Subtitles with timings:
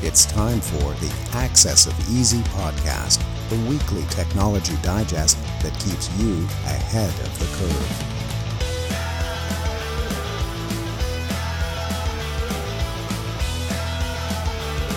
[0.00, 6.44] It's time for the Axis of Easy podcast, the weekly technology digest that keeps you
[6.64, 8.24] ahead of the curve.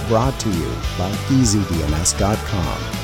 [0.08, 0.70] Brought to you
[1.00, 3.01] by EasyDNS.com.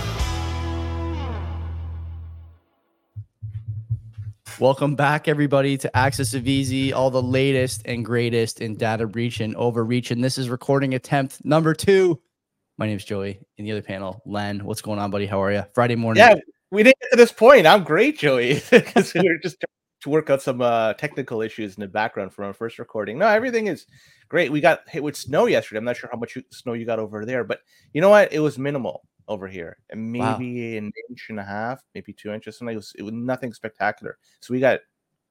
[4.59, 9.39] Welcome back, everybody, to Axis of Easy, all the latest and greatest in data breach
[9.39, 10.09] and overreach.
[10.09, 12.19] And this is recording attempt number two.
[12.79, 13.39] My name is Joey.
[13.57, 14.65] In the other panel, Len.
[14.65, 15.27] What's going on, buddy?
[15.27, 15.63] How are you?
[15.75, 16.23] Friday morning.
[16.23, 16.37] Yeah,
[16.71, 17.67] we didn't get to this point.
[17.67, 21.87] I'm great, Joey, were just trying to work out some uh, technical issues in the
[21.87, 23.19] background from our first recording.
[23.19, 23.85] No, everything is
[24.27, 24.51] great.
[24.51, 25.77] We got hit with snow yesterday.
[25.77, 27.59] I'm not sure how much snow you got over there, but
[27.93, 28.33] you know what?
[28.33, 30.77] It was minimal over here, and maybe wow.
[30.77, 32.57] an inch and a half, maybe two inches.
[32.57, 34.17] Something it was, it was nothing spectacular.
[34.39, 34.79] So we got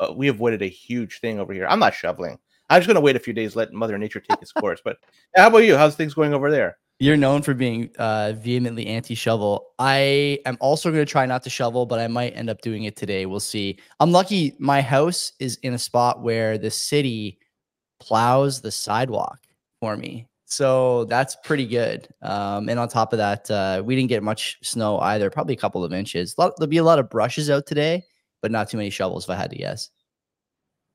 [0.00, 1.66] uh, we avoided a huge thing over here.
[1.69, 2.38] I'm not shoveling.
[2.69, 4.80] I'm just gonna wait a few days, let Mother Nature take its course.
[4.84, 4.98] But
[5.36, 5.77] how about you?
[5.77, 6.78] How's things going over there?
[6.98, 9.66] You're known for being uh, vehemently anti-shovel.
[9.78, 12.84] I am also going to try not to shovel, but I might end up doing
[12.84, 13.27] it today.
[13.27, 13.78] We'll see.
[14.00, 14.56] I'm lucky.
[14.58, 17.38] My house is in a spot where the city
[18.00, 19.41] plows the sidewalk
[19.78, 20.27] for me.
[20.48, 22.08] So that's pretty good.
[22.22, 25.58] Um, and on top of that, uh, we didn't get much snow either, probably a
[25.58, 26.38] couple of inches.
[26.38, 28.05] Lot, there'll be a lot of brushes out today,
[28.42, 29.91] but not too many shovels if I had to guess.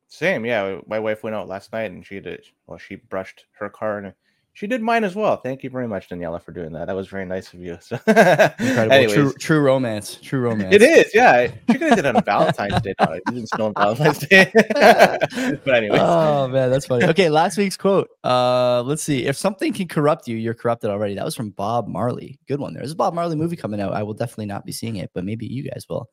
[0.08, 0.80] Same, yeah.
[0.88, 4.14] My wife went out last night and she did, well, she brushed her car and
[4.54, 5.38] she did mine as well.
[5.38, 6.88] Thank you very much, Daniela, for doing that.
[6.88, 7.78] That was very nice of you.
[7.80, 9.14] So, incredible, Anyways.
[9.14, 10.76] true, true romance, true romance.
[10.76, 11.48] It is, yeah.
[11.48, 12.94] She could have did it on Valentine's Day.
[13.00, 14.52] No, it didn't snow on Valentine's Day.
[14.54, 17.06] but anyway, oh man, that's funny.
[17.06, 18.10] Okay, last week's quote.
[18.24, 19.26] Uh, let's see.
[19.26, 21.16] If something can corrupt you, you're corrupted already.
[21.16, 22.38] That was from Bob Marley.
[22.48, 22.74] Good one.
[22.74, 23.94] There's a Bob Marley movie coming out.
[23.94, 26.10] I will definitely not be seeing it, but maybe you guys will.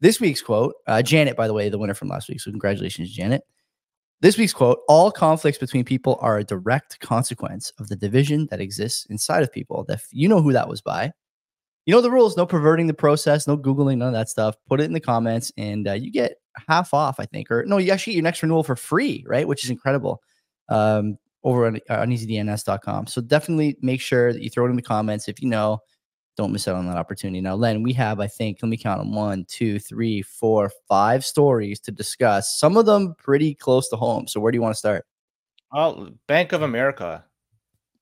[0.00, 2.40] This week's quote, uh, Janet, by the way, the winner from last week.
[2.40, 3.42] So congratulations, Janet.
[4.22, 8.60] This week's quote All conflicts between people are a direct consequence of the division that
[8.60, 9.84] exists inside of people.
[9.88, 11.12] That you know who that was by.
[11.86, 14.54] You know the rules no perverting the process, no Googling, none of that stuff.
[14.68, 16.36] Put it in the comments and uh, you get
[16.68, 17.50] half off, I think.
[17.50, 19.48] Or no, you actually get your next renewal for free, right?
[19.48, 20.22] Which is incredible
[20.68, 23.08] um, over on, on easydns.com.
[23.08, 25.80] So definitely make sure that you throw it in the comments if you know
[26.36, 27.40] don't miss out on that opportunity.
[27.40, 31.24] Now, Len, we have, I think, let me count them one, two, three, four, five
[31.24, 32.58] stories to discuss.
[32.58, 34.26] Some of them pretty close to home.
[34.26, 35.06] So, where do you want to start?
[35.72, 37.24] Well, Bank of America.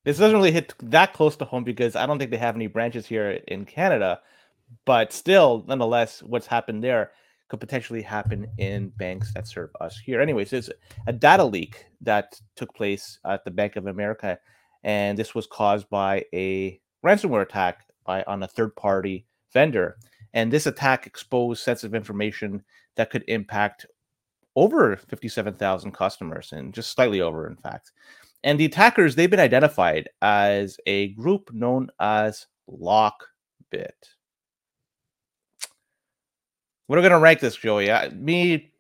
[0.05, 2.69] This doesn't really hit that close to home because I don't think they have any
[2.69, 4.21] branches here in Canada.
[4.87, 7.11] But still, nonetheless, what's happened there
[7.49, 10.21] could potentially happen in banks that serve us here.
[10.21, 10.71] Anyways, there's
[11.07, 14.39] a data leak that took place at the Bank of America,
[14.85, 19.97] and this was caused by a ransomware attack by on a third party vendor.
[20.35, 22.65] And this attack exposed sensitive information
[22.97, 23.87] that could impact
[24.57, 27.93] over 57,000 customers and just slightly over, in fact.
[28.43, 34.01] And the attackers, they've been identified as a group known as Lockbit.
[36.87, 37.93] What are we going to rank this, Joey?
[37.93, 38.73] I, me,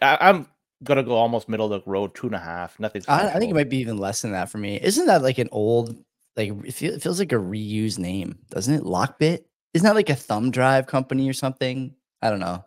[0.00, 0.46] I, am
[0.84, 2.78] going to go almost middle of the road, two and a half.
[2.78, 3.02] Nothing.
[3.08, 4.78] I, I think it might be even less than that for me.
[4.80, 5.96] Isn't that like an old
[6.36, 8.82] like it, feel, it feels like a reused name, doesn't it?
[8.84, 11.94] Lockbit isn't that like a thumb drive company or something?
[12.22, 12.64] I don't know.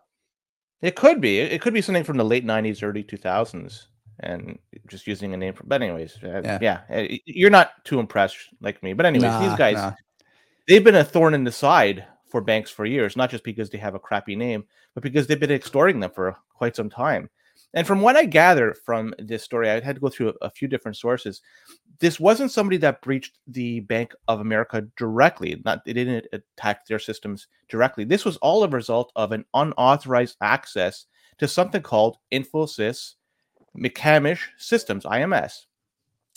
[0.81, 1.39] It could be.
[1.39, 3.87] It could be something from the late '90s, early 2000s,
[4.19, 4.57] and
[4.87, 5.53] just using a name.
[5.53, 6.59] For, but anyways, uh, yeah.
[6.61, 8.93] yeah, uh, you're not too impressed like me.
[8.93, 9.93] But anyways, nah, these guys, nah.
[10.67, 13.77] they've been a thorn in the side for banks for years, not just because they
[13.77, 17.29] have a crappy name, but because they've been extorting them for quite some time.
[17.73, 20.49] And from what I gather from this story, I had to go through a, a,
[20.49, 21.41] few different sources.
[21.99, 25.61] This wasn't somebody that breached the Bank of America directly.
[25.63, 28.03] Not they didn't attack their systems directly.
[28.03, 31.05] This was all a result of an unauthorized access
[31.37, 33.13] to something called Infosys
[33.77, 35.65] McCamish Systems (IMS).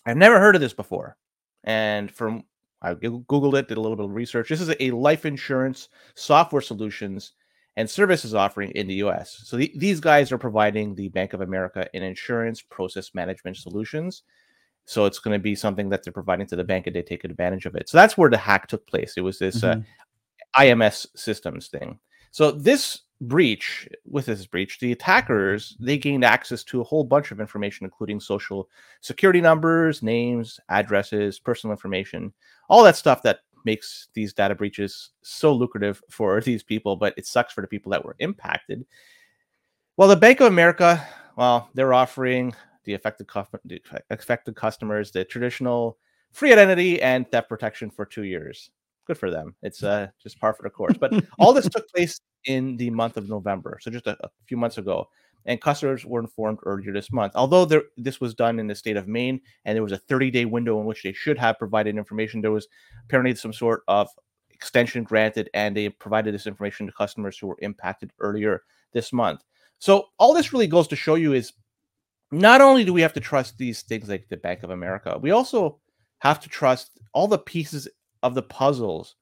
[0.04, 1.16] I've never heard of this before,
[1.64, 2.44] and from
[2.82, 4.48] I googled it, did a little bit of research.
[4.48, 7.32] This is a life insurance software solutions
[7.76, 9.42] and services offering in the US.
[9.44, 14.22] So the, these guys are providing the Bank of America an insurance process management solutions.
[14.86, 17.24] So it's going to be something that they're providing to the bank and they take
[17.24, 17.88] advantage of it.
[17.88, 19.14] So that's where the hack took place.
[19.16, 19.80] It was this uh, mm-hmm.
[20.54, 21.98] uh, IMS systems thing.
[22.30, 27.30] So this breach, with this breach, the attackers they gained access to a whole bunch
[27.30, 28.68] of information, including social
[29.00, 32.32] security numbers, names, addresses, personal information,
[32.68, 37.26] all that stuff that makes these data breaches so lucrative for these people, but it
[37.26, 38.86] sucks for the people that were impacted.
[39.96, 41.06] Well, the Bank of America,
[41.36, 42.54] well, they're offering
[42.86, 43.28] the affected,
[43.64, 43.80] the
[44.10, 45.98] affected customers the traditional
[46.32, 48.70] free identity and theft protection for two years.
[49.06, 49.54] Good for them.
[49.62, 50.96] It's uh, just par for the course.
[50.98, 54.56] But all this took place in the month of November, so just a, a few
[54.56, 55.08] months ago.
[55.46, 57.32] and customers were informed earlier this month.
[57.34, 60.44] Although there, this was done in the state of Maine, and there was a 30-day
[60.44, 62.66] window in which they should have provided information, there was
[63.04, 64.08] apparently some sort of
[64.50, 68.62] extension granted, and they provided this information to customers who were impacted earlier
[68.92, 69.42] this month.
[69.78, 71.52] So all this really goes to show you is
[72.30, 75.30] not only do we have to trust these things like the Bank of America, we
[75.30, 75.78] also
[76.18, 77.88] have to trust all the pieces
[78.22, 79.16] of the puzzles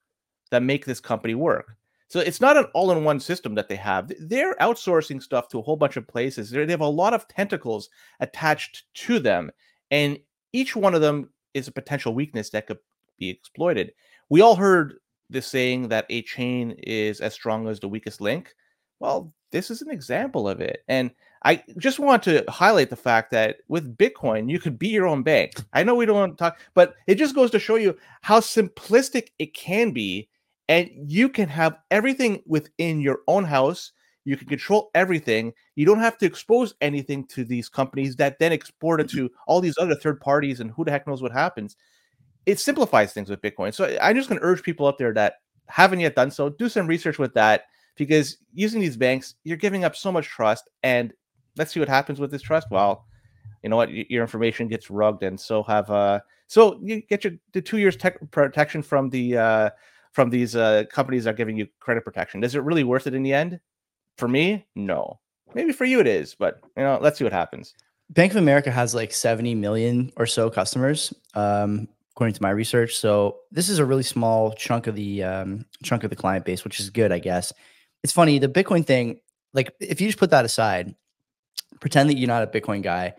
[0.51, 1.75] that make this company work.
[2.07, 4.11] So it's not an all-in-one system that they have.
[4.19, 6.49] They're outsourcing stuff to a whole bunch of places.
[6.49, 9.51] They're, they have a lot of tentacles attached to them,
[9.91, 10.19] and
[10.53, 12.77] each one of them is a potential weakness that could
[13.17, 13.91] be exploited.
[14.29, 14.95] We all heard
[15.29, 18.53] the saying that a chain is as strong as the weakest link.
[18.99, 20.83] Well, this is an example of it.
[20.87, 21.11] And
[21.45, 25.21] I just want to highlight the fact that with Bitcoin, you could be your own
[25.21, 25.53] bank.
[25.73, 28.39] I know we don't want to talk, but it just goes to show you how
[28.39, 30.27] simplistic it can be
[30.67, 33.91] and you can have everything within your own house.
[34.23, 35.53] You can control everything.
[35.75, 39.61] You don't have to expose anything to these companies that then export it to all
[39.61, 41.75] these other third parties, and who the heck knows what happens.
[42.47, 43.71] It simplifies things with Bitcoin.
[43.71, 45.35] So I'm just going to urge people out there that
[45.67, 47.65] haven't yet done so, do some research with that
[47.95, 50.69] because using these banks, you're giving up so much trust.
[50.81, 51.13] And
[51.57, 52.67] let's see what happens with this trust.
[52.71, 53.05] Well,
[53.63, 53.89] you know what?
[53.91, 57.95] Your information gets rugged, and so have uh, so you get your the two years
[57.95, 59.69] tech protection from the uh,
[60.11, 62.43] from these uh, companies that are giving you credit protection.
[62.43, 63.59] Is it really worth it in the end?
[64.17, 65.19] For me, no.
[65.53, 67.73] Maybe for you it is, but you know, let's see what happens.
[68.11, 72.95] Bank of America has like 70 million or so customers, um, according to my research.
[72.95, 76.63] So this is a really small chunk of the um, chunk of the client base,
[76.63, 77.51] which is good, I guess.
[78.03, 79.19] It's funny the Bitcoin thing.
[79.53, 80.93] Like, if you just put that aside,
[81.85, 83.13] pretend that you're not a Bitcoin guy,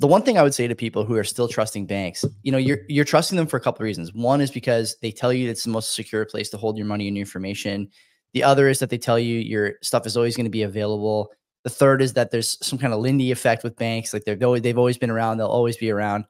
[0.00, 2.58] the one thing I would say to people who are still trusting banks, you know,
[2.58, 4.12] you're you're trusting them for a couple of reasons.
[4.12, 7.06] One is because they tell you it's the most secure place to hold your money
[7.06, 7.88] and your information.
[8.32, 11.30] The other is that they tell you your stuff is always going to be available.
[11.62, 14.62] The third is that there's some kind of Lindy effect with banks, like they've always
[14.62, 16.24] they've always been around, they'll always be around.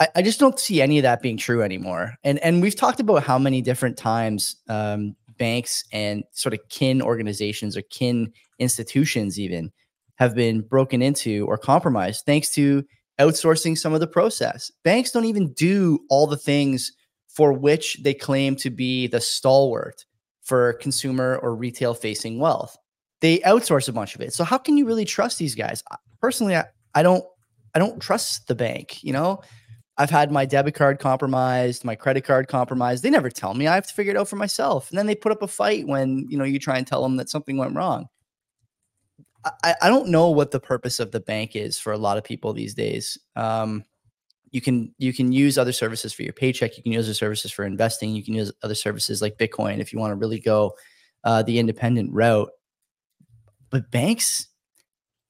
[0.00, 2.14] I, I just don't see any of that being true anymore.
[2.24, 7.02] And and we've talked about how many different times um, banks and sort of kin
[7.02, 9.70] organizations or kin institutions even
[10.18, 12.84] have been broken into or compromised thanks to
[13.18, 14.70] outsourcing some of the process.
[14.84, 16.92] Banks don't even do all the things
[17.28, 20.04] for which they claim to be the stalwart
[20.42, 22.76] for consumer or retail facing wealth.
[23.20, 24.32] They outsource a bunch of it.
[24.32, 25.82] So how can you really trust these guys?
[26.20, 26.64] Personally, I,
[26.94, 27.24] I don't
[27.74, 29.40] I don't trust the bank, you know?
[29.98, 33.02] I've had my debit card compromised, my credit card compromised.
[33.02, 33.66] They never tell me.
[33.66, 34.88] I have to figure it out for myself.
[34.90, 37.16] And then they put up a fight when, you know, you try and tell them
[37.16, 38.06] that something went wrong.
[39.44, 42.24] I, I don't know what the purpose of the bank is for a lot of
[42.24, 43.18] people these days.
[43.36, 43.84] Um,
[44.50, 46.76] you can you can use other services for your paycheck.
[46.76, 48.14] You can use other services for investing.
[48.14, 50.74] You can use other services like Bitcoin if you want to really go
[51.24, 52.50] uh, the independent route.
[53.70, 54.48] But banks,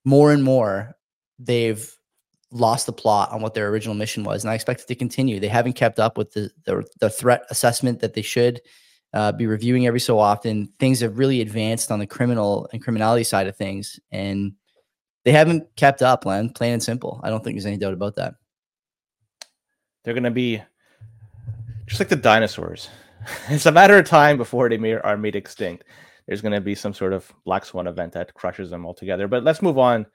[0.04, 0.96] more and more,
[1.38, 1.92] they've
[2.50, 5.40] lost the plot on what their original mission was, and I expect it to continue.
[5.40, 8.60] They haven't kept up with the the, the threat assessment that they should
[9.14, 10.72] uh, be reviewing every so often.
[10.78, 14.52] Things have really advanced on the criminal and criminality side of things, and
[15.24, 16.50] they haven't kept up, Len.
[16.50, 17.20] Plain and simple.
[17.22, 18.34] I don't think there's any doubt about that.
[20.04, 20.62] They're going to be
[21.86, 22.88] just like the dinosaurs.
[23.48, 25.84] it's a matter of time before they are made extinct.
[26.26, 29.28] There's going to be some sort of black swan event that crushes them altogether.
[29.28, 30.06] But let's move on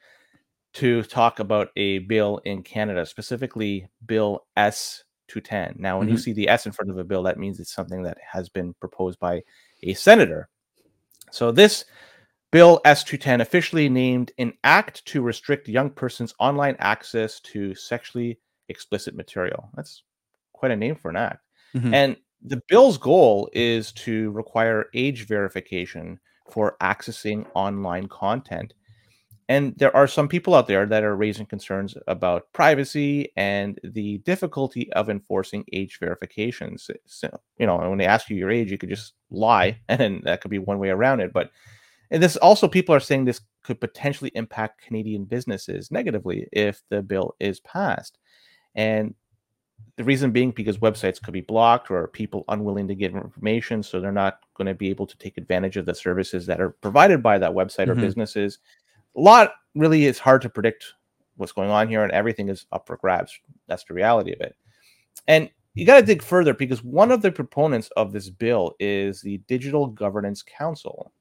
[0.73, 5.03] to talk about a bill in Canada, specifically Bill S
[5.41, 5.81] 210.
[5.81, 6.13] Now, when mm-hmm.
[6.13, 8.49] you see the S in front of a bill, that means it's something that has
[8.49, 9.41] been proposed by
[9.81, 10.49] a senator.
[11.31, 11.85] So this
[12.51, 18.37] bill S210 officially named an act to restrict young persons' online access to sexually
[18.69, 19.69] explicit material.
[19.73, 20.03] That's
[20.53, 21.43] quite a name for an act.
[21.75, 21.93] Mm-hmm.
[21.93, 26.19] And the bill's goal is to require age verification
[26.51, 28.73] for accessing online content
[29.49, 34.19] and there are some people out there that are raising concerns about privacy and the
[34.19, 36.89] difficulty of enforcing age verifications.
[37.05, 40.41] So, you know, when they ask you your age, you could just lie, and that
[40.41, 41.33] could be one way around it.
[41.33, 41.51] But
[42.11, 47.01] and this also, people are saying this could potentially impact Canadian businesses negatively if the
[47.01, 48.19] bill is passed.
[48.75, 49.15] And
[49.97, 53.99] the reason being because websites could be blocked or people unwilling to give information, so
[53.99, 57.21] they're not going to be able to take advantage of the services that are provided
[57.21, 57.91] by that website mm-hmm.
[57.91, 58.59] or businesses
[59.15, 60.93] a lot really is hard to predict
[61.35, 63.37] what's going on here, and everything is up for grabs.
[63.67, 64.55] That's the reality of it.
[65.27, 69.21] And you got to dig further because one of the proponents of this bill is
[69.21, 71.11] the Digital Governance Council.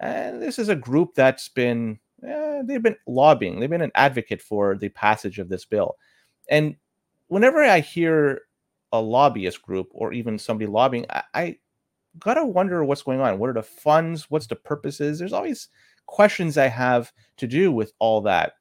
[0.00, 4.40] And this is a group that's been, eh, they've been lobbying, they've been an advocate
[4.40, 5.96] for the passage of this bill.
[6.48, 6.76] And
[7.28, 8.42] whenever I hear
[8.92, 11.56] a lobbyist group or even somebody lobbying, I, I
[12.18, 13.38] got to wonder what's going on.
[13.38, 14.30] What are the funds?
[14.30, 15.18] What's the purposes?
[15.18, 15.68] There's always
[16.12, 18.52] questions I have to do with all that?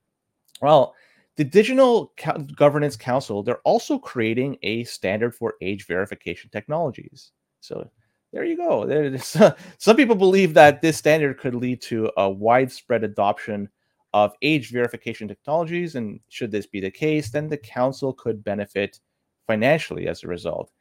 [0.61, 0.95] Well,
[1.35, 2.13] the Digital
[2.55, 7.31] Governance Council, they're also creating a standard for age verification technologies.
[7.59, 7.89] So
[8.31, 8.85] there you go.
[8.85, 9.37] There's,
[9.77, 13.69] some people believe that this standard could lead to a widespread adoption
[14.13, 15.95] of age verification technologies.
[15.95, 18.99] And should this be the case, then the council could benefit
[19.47, 20.71] financially as a result.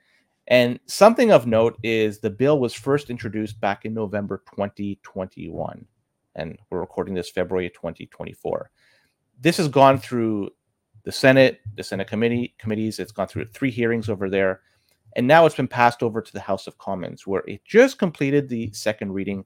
[0.49, 5.87] And something of note is the bill was first introduced back in November 2021.
[6.35, 8.71] And we're recording this February 2024.
[9.41, 10.51] This has gone through
[11.05, 12.99] the Senate, the Senate committee committees.
[12.99, 14.61] It's gone through three hearings over there.
[15.17, 18.49] And now it's been passed over to the House of Commons, where it just completed
[18.49, 19.45] the second reading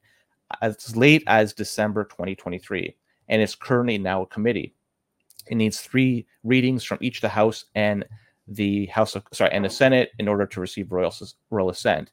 [0.60, 2.94] as late as December 2023
[3.28, 4.74] and it's currently now a committee.
[5.46, 8.04] It needs three readings from each the House and
[8.46, 11.12] the House of sorry and the Senate in order to receive royal
[11.50, 12.10] royal assent.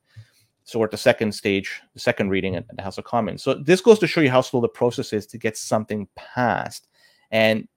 [0.63, 3.43] So we're at the second stage, the second reading in the House of Commons.
[3.43, 6.87] So this goes to show you how slow the process is to get something passed.
[7.31, 7.67] And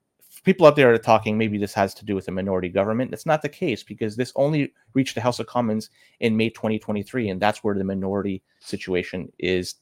[0.45, 3.11] people out there are talking maybe this has to do with a minority government.
[3.11, 7.31] That's not the case because this only reached the House of Commons in May 2023,
[7.31, 9.76] and that's where the minority situation is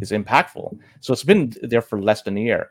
[0.00, 0.78] is impactful.
[1.00, 2.70] So it's been there for less than a year.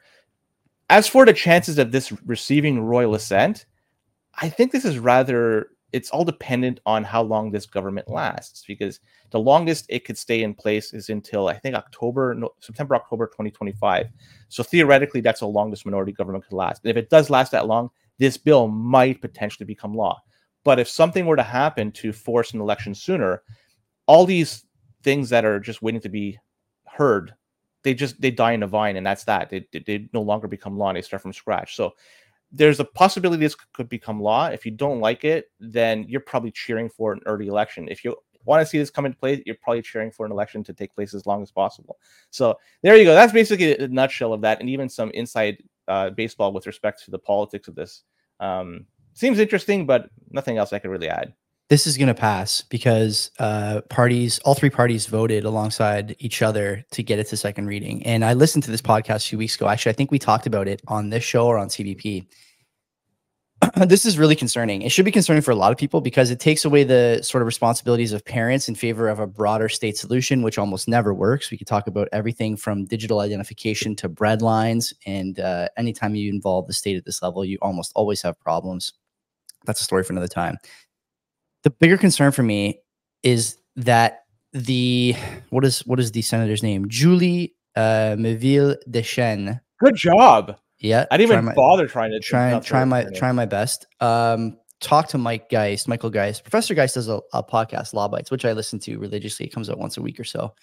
[0.90, 3.66] As for the chances of this receiving royal assent,
[4.42, 9.00] I think this is rather it's all dependent on how long this government lasts because
[9.32, 13.28] the longest it could stay in place is until I think October, no, September, October
[13.28, 14.08] 2025.
[14.50, 16.84] So theoretically, that's the longest minority government could last.
[16.84, 20.22] And if it does last that long, this bill might potentially become law.
[20.64, 23.44] But if something were to happen to force an election sooner,
[24.06, 24.66] all these
[25.04, 26.38] things that are just waiting to be
[26.88, 27.34] heard,
[27.84, 29.50] they just they die in a vine, and that's that.
[29.50, 30.94] They, they, they no longer become law.
[30.94, 31.76] They start from scratch.
[31.76, 31.94] So
[32.52, 34.48] there's a possibility this could become law.
[34.48, 37.88] If you don't like it, then you're probably cheering for an early election.
[37.90, 38.16] If you
[38.46, 40.94] want to see this come into play, you're probably cheering for an election to take
[40.94, 41.98] place as long as possible.
[42.30, 43.14] So there you go.
[43.14, 47.12] That's basically a nutshell of that, and even some inside uh, baseball with respect to
[47.12, 48.04] the politics of this.
[48.40, 51.34] Um, seems interesting, but nothing else I could really add
[51.72, 56.84] this is going to pass because uh, parties, all three parties voted alongside each other
[56.92, 58.06] to get it to second reading.
[58.06, 59.70] And I listened to this podcast a few weeks ago.
[59.70, 62.28] Actually, I think we talked about it on this show or on CBP.
[63.88, 64.82] this is really concerning.
[64.82, 67.42] It should be concerning for a lot of people because it takes away the sort
[67.42, 71.52] of responsibilities of parents in favor of a broader state solution, which almost never works.
[71.52, 74.94] We could talk about everything from digital identification to bread lines.
[75.06, 78.92] And uh, anytime you involve the state at this level, you almost always have problems.
[79.64, 80.58] That's a story for another time
[81.64, 82.82] the bigger concern for me
[83.24, 85.16] is that the
[85.50, 86.88] what is what is the senator's name?
[86.90, 89.60] Julie uh, Meville Deschênes.
[89.80, 90.58] Good job.
[90.80, 93.86] Yeah, I didn't even my, bother trying to try try my try my best.
[94.00, 96.44] Um, talk to Mike Geist, Michael Geist.
[96.44, 99.46] Professor Geist does a, a podcast, Law Bytes, which I listen to religiously.
[99.46, 100.54] It comes out once a week or so.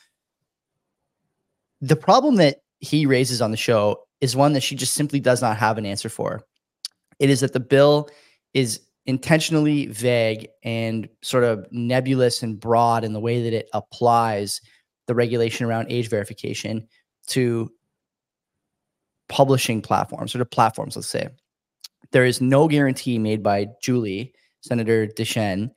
[1.81, 5.41] The problem that he raises on the show is one that she just simply does
[5.41, 6.43] not have an answer for.
[7.21, 8.09] It is that the bill
[8.55, 14.61] is intentionally vague and sort of nebulous and broad in the way that it applies
[15.07, 16.87] the regulation around age verification
[17.27, 17.73] to
[19.31, 21.27] publishing platforms or to platforms, let's say.
[22.13, 25.71] There is no guarantee made by Julie, Senator Dechêne,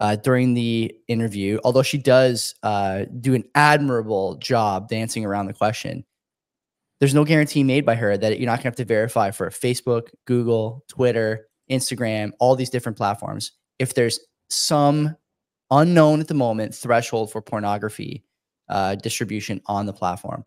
[0.00, 5.52] uh, during the interview, although she does uh, do an admirable job dancing around the
[5.52, 6.02] question.
[6.98, 9.50] There's no guarantee made by her that you're not going to have to verify for
[9.50, 15.16] Facebook, Google, Twitter, Instagram, all these different platforms, if there's some
[15.70, 18.24] unknown at the moment threshold for pornography
[18.68, 20.44] uh, distribution on the platform,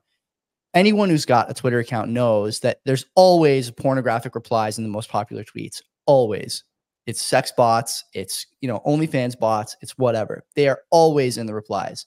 [0.74, 5.10] anyone who's got a Twitter account knows that there's always pornographic replies in the most
[5.10, 5.82] popular tweets.
[6.06, 6.63] Always.
[7.06, 10.46] It's sex bots, it's you know, OnlyFans bots, it's whatever.
[10.56, 12.06] They are always in the replies.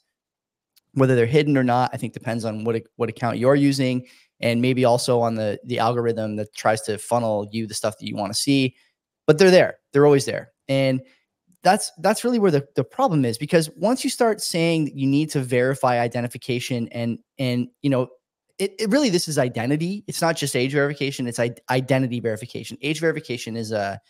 [0.94, 4.06] Whether they're hidden or not, I think depends on what what account you're using
[4.40, 8.06] and maybe also on the the algorithm that tries to funnel you the stuff that
[8.06, 8.74] you want to see
[9.26, 9.78] but they're there.
[9.92, 10.52] They're always there.
[10.68, 11.02] And
[11.62, 15.30] that's that's really where the, the problem is because once you start saying you need
[15.30, 18.08] to verify identification and and you know
[18.58, 20.04] it, it really this is identity.
[20.06, 21.26] It's not just age verification.
[21.26, 21.40] It's
[21.70, 22.78] identity verification.
[22.82, 24.00] Age verification is a,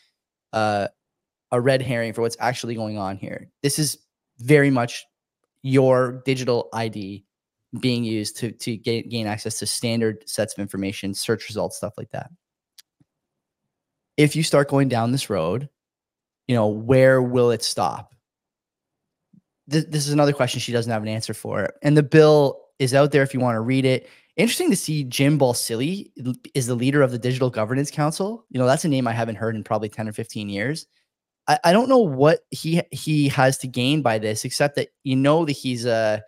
[0.52, 0.90] a
[1.50, 3.48] a red herring for what's actually going on here.
[3.62, 3.98] This is
[4.38, 5.06] very much
[5.62, 7.24] your digital id
[7.80, 11.94] being used to to gain, gain access to standard sets of information search results stuff
[11.98, 12.30] like that
[14.16, 15.68] if you start going down this road,
[16.46, 18.14] you know, where will it stop?
[19.66, 21.68] This, this is another question she doesn't have an answer for.
[21.82, 24.08] And the bill is out there if you want to read it.
[24.36, 26.10] Interesting to see Jim Balsillie
[26.54, 28.44] is the leader of the Digital Governance Council.
[28.50, 30.86] You know, that's a name I haven't heard in probably 10 or 15 years.
[31.48, 35.16] I, I don't know what he he has to gain by this, except that you
[35.16, 36.22] know that he's a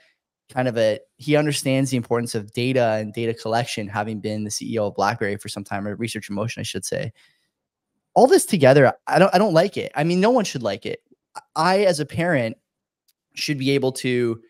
[0.50, 4.50] kind of a he understands the importance of data and data collection, having been the
[4.50, 7.12] CEO of BlackBerry for some time, or Research in Motion, I should say.
[8.18, 9.92] All this together, I don't I don't like it.
[9.94, 11.00] I mean, no one should like it.
[11.54, 12.56] I, as a parent,
[13.34, 14.40] should be able to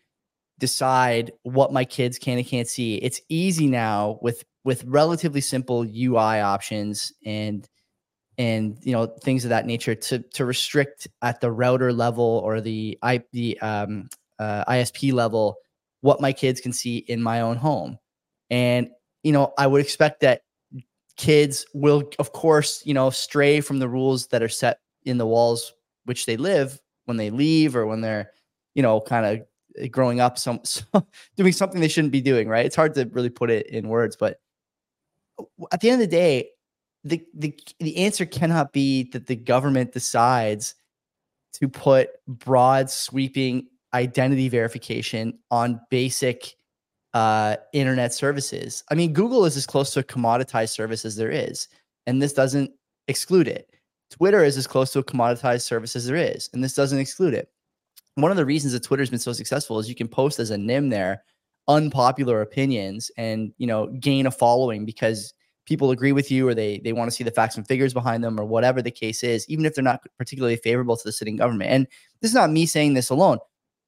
[0.57, 2.95] decide what my kids can and can't see.
[2.95, 7.69] It's easy now with with relatively simple UI options and
[8.39, 12.61] and you know things of that nature to to restrict at the router level or
[12.61, 14.09] the I the um,
[14.39, 15.57] uh, ISP level
[16.01, 17.99] what my kids can see in my own home.
[18.49, 18.89] And
[19.21, 20.41] you know, I would expect that
[21.19, 25.27] kids will of course, you know, stray from the rules that are set in the
[25.27, 25.73] walls
[26.05, 28.31] which they live when they leave or when they're,
[28.73, 32.47] you know, kind of uh, growing up some, some doing something they shouldn't be doing,
[32.47, 32.65] right?
[32.65, 34.39] It's hard to really put it in words, but
[35.73, 36.51] at the end of the day,
[37.03, 40.75] the the the answer cannot be that the government decides
[41.53, 46.55] to put broad sweeping identity verification on basic
[47.13, 48.83] uh, internet services.
[48.91, 51.67] I mean, Google is as close to a commoditized service as there is,
[52.07, 52.71] and this doesn't
[53.07, 53.69] exclude it.
[54.11, 57.33] Twitter is as close to a commoditized service as there is, and this doesn't exclude
[57.33, 57.49] it.
[58.15, 60.57] One of the reasons that Twitter's been so successful is you can post as a
[60.57, 61.23] nim there
[61.69, 65.33] unpopular opinions and you know gain a following because
[65.65, 68.23] people agree with you or they they want to see the facts and figures behind
[68.23, 71.35] them or whatever the case is even if they're not particularly favorable to the sitting
[71.35, 71.87] government and
[72.21, 73.37] this is not me saying this alone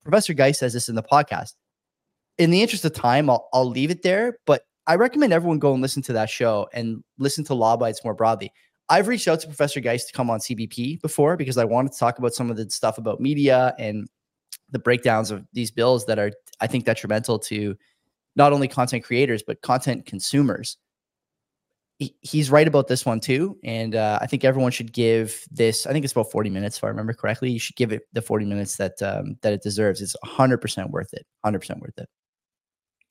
[0.03, 1.53] professor guy says this in the podcast
[2.38, 5.73] in the interest of time I'll, I'll leave it there but i recommend everyone go
[5.73, 8.51] and listen to that show and listen to law bytes more broadly
[8.89, 12.00] i've reached out to professor geist to come on cbp before because i wanted to
[12.00, 14.07] talk about some of the stuff about media and
[14.69, 17.75] the breakdowns of these bills that are i think detrimental to
[18.35, 20.77] not only content creators but content consumers
[22.21, 23.57] he's right about this one too.
[23.63, 25.85] And uh, I think everyone should give this.
[25.85, 27.51] I think it's about forty minutes, if I remember correctly.
[27.51, 30.01] You should give it the forty minutes that um, that it deserves.
[30.01, 31.25] It's hundred percent worth it.
[31.43, 32.09] Hundred percent worth it.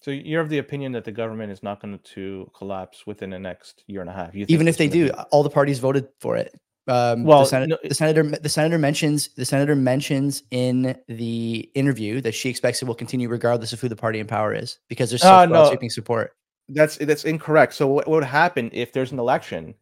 [0.03, 3.39] So you're of the opinion that the government is not going to collapse within the
[3.39, 4.35] next year and a half.
[4.35, 6.59] Even if they do, be- all the parties voted for it.
[6.89, 12.21] Um, well, the, no, the, senator, the senator mentions the senator mentions in the interview
[12.23, 15.11] that she expects it will continue regardless of who the party in power is because
[15.11, 15.89] there's such uh, no.
[15.89, 16.35] support.
[16.69, 17.75] That's that's incorrect.
[17.75, 19.75] So what, what would happen if there's an election?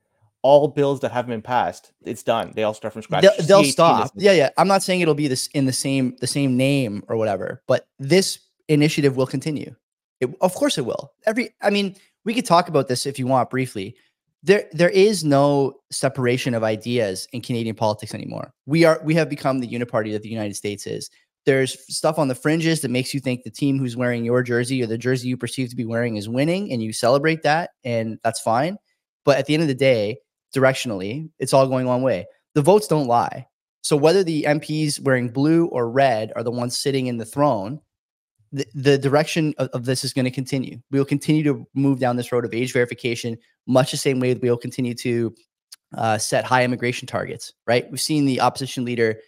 [0.43, 2.53] All bills that haven't been passed, it's done.
[2.55, 3.23] They all start from scratch.
[3.23, 4.13] They'll, they'll stop.
[4.15, 4.51] Yeah, yeah.
[4.57, 7.89] I'm not saying it'll be this in the same the same name or whatever, but
[7.99, 9.75] this initiative will continue.
[10.21, 11.13] It, of course, it will.
[11.27, 13.97] Every, I mean, we could talk about this if you want briefly.
[14.43, 18.53] There, there is no separation of ideas in Canadian politics anymore.
[18.67, 21.11] We are, we have become the uniparty that the United States is.
[21.45, 24.83] There's stuff on the fringes that makes you think the team who's wearing your jersey
[24.83, 28.19] or the jersey you perceive to be wearing is winning, and you celebrate that, and
[28.23, 28.77] that's fine.
[29.25, 30.19] But at the end of the day,
[30.55, 32.27] directionally, it's all going one way.
[32.55, 33.47] The votes don't lie.
[33.83, 37.81] So whether the MPs wearing blue or red are the ones sitting in the throne,
[38.53, 40.79] the, direction of, of this is going to continue.
[40.91, 44.33] We will continue to move down this road of age verification, much the same way
[44.33, 45.35] that we will continue to
[45.97, 47.53] uh, set high immigration targets.
[47.67, 47.91] Right?
[47.91, 49.19] We've seen the opposition leader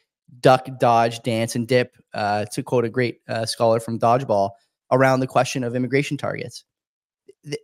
[0.40, 4.50] duck, dodge, dance, and dip, uh, to quote a great uh, scholar from Dodgeball,
[4.92, 6.64] around the question of immigration targets.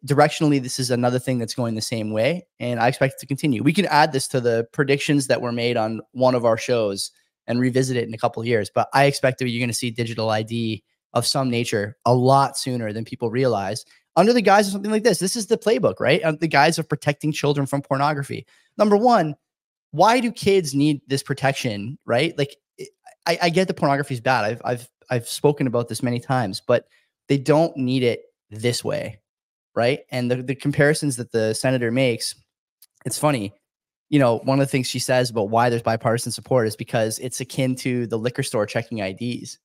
[0.07, 3.27] directionally, this is another thing that's going the same way, and I expect it to
[3.27, 3.63] continue.
[3.63, 7.11] We can add this to the predictions that were made on one of our shows
[7.47, 8.71] and revisit it in a couple years.
[8.75, 10.83] But I expect that you're going to see digital ID
[11.17, 15.03] of some nature a lot sooner than people realize under the guise of something like
[15.03, 15.19] this.
[15.19, 16.23] This is the playbook, right?
[16.41, 18.47] The guise of protecting children from pornography.
[18.77, 19.35] Number one,
[19.93, 22.37] why do kids need this protection, right?
[22.37, 22.57] Like,
[23.27, 24.45] I, I get the pornography is bad.
[24.45, 26.87] I've I've I've spoken about this many times, but
[27.29, 29.21] they don't need it this way,
[29.75, 30.01] right?
[30.11, 32.35] And the the comparisons that the senator makes,
[33.07, 33.55] it's funny.
[34.11, 37.19] You know, one of the things she says about why there's bipartisan support is because
[37.21, 39.59] it's akin to the liquor store checking IDs.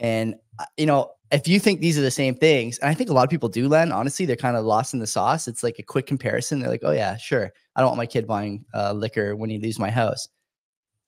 [0.00, 3.08] And uh, you know, if you think these are the same things, and I think
[3.08, 5.46] a lot of people do, Len, honestly, they're kind of lost in the sauce.
[5.46, 6.58] It's like a quick comparison.
[6.58, 7.52] They're like, oh, yeah, sure.
[7.76, 10.26] I don't want my kid buying uh, liquor when he leaves my house.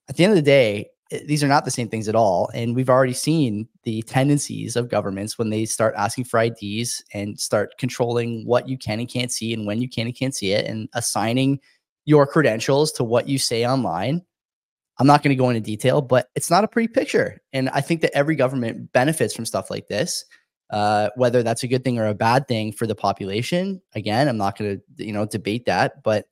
[0.09, 0.91] At the end of the day,
[1.27, 2.51] these are not the same things at all.
[2.55, 7.39] And we've already seen the tendencies of governments when they start asking for IDs and
[7.39, 10.53] start controlling what you can and can't see and when you can and can't see
[10.53, 11.61] it and assigning
[12.05, 14.23] your credentials to what you say online
[14.99, 17.41] I'm not going to go into detail, but it's not a pretty picture.
[17.53, 20.25] And I think that every government benefits from stuff like this.
[20.71, 24.39] Uh, whether that's a good thing or a bad thing for the population, again, I'm
[24.39, 26.03] not going to you know debate that.
[26.03, 26.27] But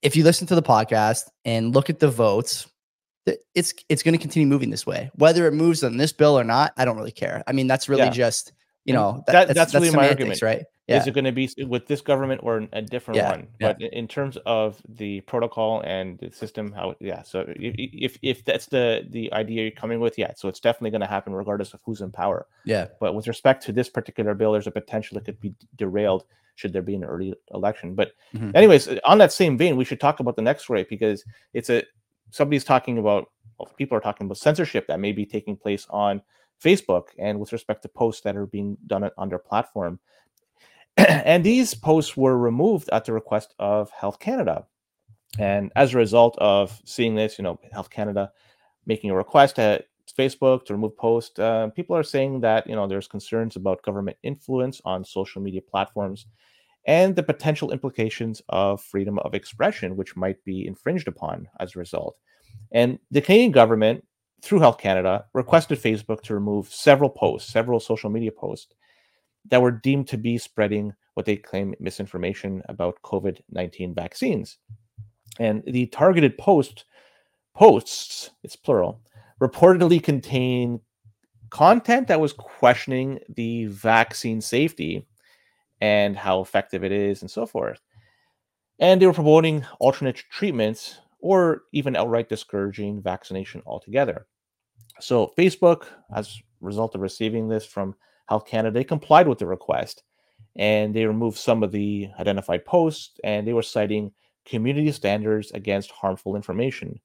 [0.00, 2.68] if you listen to the podcast and look at the votes,
[3.54, 5.10] it's it's going to continue moving this way.
[5.16, 7.42] Whether it moves on this bill or not, I don't really care.
[7.48, 8.10] I mean, that's really yeah.
[8.10, 8.52] just
[8.84, 10.64] you know that, that's, that's, that's really my argument, right?
[10.86, 10.98] Yeah.
[10.98, 13.30] is it going to be with this government or a different yeah.
[13.30, 13.48] one?
[13.58, 17.22] But in terms of the protocol and the system, how yeah.
[17.22, 20.32] So if if that's the the idea you're coming with, yeah.
[20.36, 22.46] So it's definitely going to happen regardless of who's in power.
[22.64, 22.88] Yeah.
[23.00, 26.24] But with respect to this particular bill, there's a potential it could be derailed
[26.56, 27.94] should there be an early election.
[27.94, 28.52] But mm-hmm.
[28.54, 31.82] anyways, on that same vein, we should talk about the next rape because it's a
[32.30, 36.22] somebody's talking about well, people are talking about censorship that may be taking place on
[36.62, 39.98] Facebook and with respect to posts that are being done on their platform.
[40.96, 44.66] and these posts were removed at the request of Health Canada.
[45.38, 48.30] And as a result of seeing this, you know, Health Canada
[48.86, 52.86] making a request at Facebook to remove posts, uh, people are saying that, you know,
[52.86, 56.26] there's concerns about government influence on social media platforms
[56.86, 61.78] and the potential implications of freedom of expression, which might be infringed upon as a
[61.78, 62.16] result.
[62.72, 64.04] And the Canadian government,
[64.42, 68.74] through Health Canada, requested Facebook to remove several posts, several social media posts
[69.50, 74.58] that were deemed to be spreading what they claim misinformation about COVID 19 vaccines.
[75.38, 76.84] And the targeted post
[77.54, 79.00] posts, it's plural,
[79.40, 80.80] reportedly contain
[81.50, 85.06] content that was questioning the vaccine safety
[85.80, 87.80] and how effective it is and so forth.
[88.80, 94.26] And they were promoting alternate treatments or even outright discouraging vaccination altogether.
[95.00, 97.94] So Facebook, as a result of receiving this from
[98.26, 100.02] Health Canada, they complied with the request
[100.56, 104.12] and they removed some of the identified posts and they were citing
[104.44, 107.00] community standards against harmful information.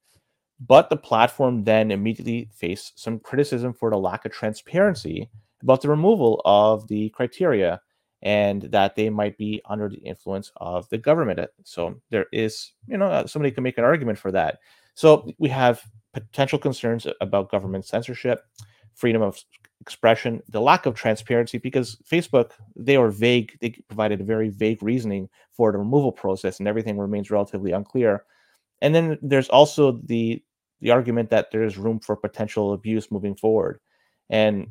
[0.60, 5.29] But the platform then immediately faced some criticism for the lack of transparency
[5.62, 7.82] about the removal of the criteria
[8.21, 11.39] and that they might be under the influence of the government.
[11.63, 14.60] So there is, you know, uh, somebody can make an argument for that.
[14.95, 15.82] So we have
[16.13, 18.43] potential concerns about government censorship,
[18.99, 19.41] freedom of
[19.81, 23.57] expression, the lack of transparency, because Facebook, they are vague.
[23.62, 28.25] They provided a very vague reasoning for the removal process, and everything remains relatively unclear.
[28.81, 30.43] And then there's also the
[30.81, 33.79] the argument that there is room for potential abuse moving forward.
[34.29, 34.67] And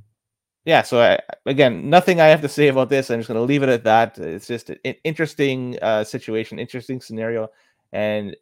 [0.65, 3.11] yeah, so I, again, nothing I have to say about this.
[3.11, 4.19] I'm just going to leave it at that.
[4.19, 7.49] It's just an interesting uh, situation, interesting scenario,
[7.93, 8.37] and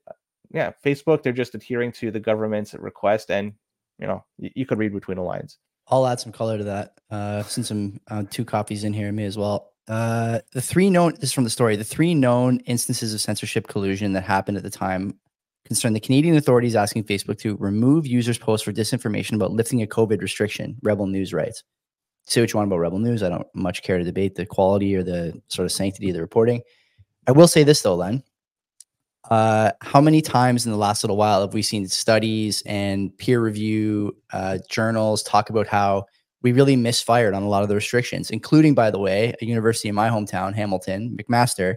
[0.53, 3.53] yeah, Facebook they're just adhering to the government's request, and
[3.99, 5.59] you know you, you could read between the lines.
[5.89, 6.95] I'll add some color to that.
[7.11, 9.73] Uh, since I'm uh, two copies in here, me as well.
[9.89, 11.77] Uh, the three known this is from the story.
[11.77, 15.19] The three known instances of censorship collusion that happened at the time
[15.65, 19.87] concerned the Canadian authorities asking Facebook to remove users' posts for disinformation about lifting a
[19.87, 20.77] COVID restriction.
[20.83, 21.63] Rebel News writes
[22.27, 23.23] say what you want about Rebel News.
[23.23, 26.21] I don't much care to debate the quality or the sort of sanctity of the
[26.21, 26.63] reporting.
[27.27, 28.23] I will say this though, Len.
[29.31, 33.41] Uh, how many times in the last little while have we seen studies and peer
[33.41, 36.05] review uh, journals talk about how
[36.43, 39.89] we really misfired on a lot of the restrictions, including, by the way, a university
[39.89, 41.77] in my hometown, Hamilton, McMaster,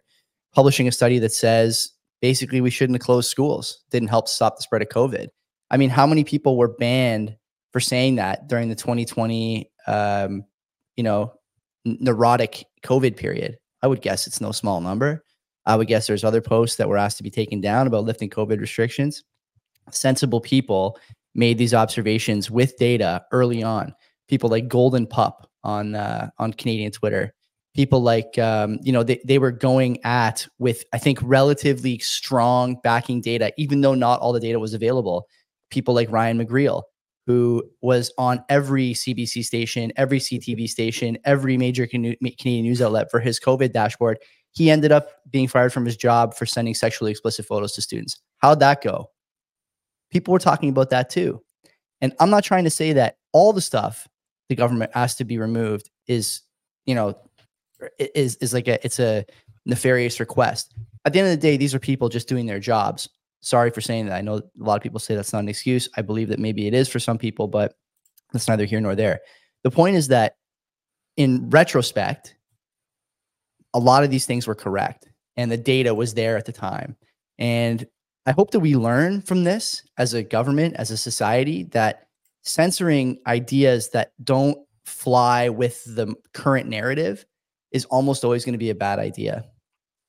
[0.54, 4.62] publishing a study that says basically we shouldn't have closed schools, didn't help stop the
[4.62, 5.28] spread of COVID.
[5.72, 7.36] I mean, how many people were banned
[7.72, 10.46] for saying that during the 2020 um,
[10.96, 11.34] you know,
[11.86, 13.58] neurotic COVID period.
[13.82, 15.24] I would guess it's no small number.
[15.70, 18.28] I would guess there's other posts that were asked to be taken down about lifting
[18.28, 19.24] COVID restrictions.
[19.92, 20.98] Sensible people
[21.36, 23.94] made these observations with data early on.
[24.28, 27.36] People like Golden Pup on uh, on Canadian Twitter.
[27.76, 32.78] People like um, you know they, they were going at with I think relatively strong
[32.84, 35.28] backing data, even though not all the data was available.
[35.70, 36.82] People like Ryan McGreal,
[37.28, 43.20] who was on every CBC station, every CTV station, every major Canadian news outlet for
[43.20, 44.18] his COVID dashboard.
[44.52, 48.20] He ended up being fired from his job for sending sexually explicit photos to students.
[48.40, 49.10] How'd that go?
[50.12, 51.42] People were talking about that too.
[52.02, 54.08] And I'm not trying to say that all the stuff
[54.48, 56.42] the government asked to be removed is,
[56.86, 57.16] you know,
[58.00, 59.26] is is like a it's a
[59.66, 60.74] nefarious request.
[61.06, 63.10] At the end of the day, these are people just doing their jobs
[63.42, 64.16] sorry for saying that.
[64.16, 65.90] I know a lot of people say that's not an excuse.
[65.96, 67.76] I believe that maybe it is for some people, but
[68.32, 69.22] that's neither here nor there.
[69.64, 70.36] The point is that
[71.18, 72.36] in retrospect,
[73.74, 76.96] a lot of these things were correct and the data was there at the time.
[77.38, 77.86] And
[78.26, 82.08] I hope that we learn from this as a government, as a society, that
[82.44, 87.26] censoring ideas that don't fly with the current narrative
[87.72, 89.46] is almost always going to be a bad idea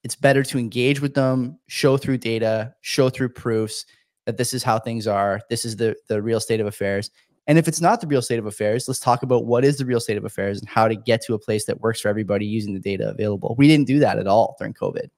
[0.03, 3.85] it's better to engage with them, show through data, show through proofs
[4.27, 5.41] that this is how things are.
[5.51, 7.11] This is the the real state of affairs.
[7.47, 9.87] And if it's not the real state of affairs, let's talk about what is the
[9.87, 12.47] real state of affairs and how to get to a place that works for everybody
[12.47, 13.55] using the data available.
[13.59, 15.09] We didn't do that at all during COVID,